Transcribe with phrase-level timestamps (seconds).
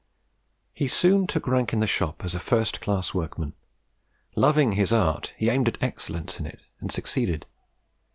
[0.73, 3.53] He soon took rank in the shop as a first class workman.
[4.35, 7.45] Loving his art, he aimed at excellence in it, and succeeded.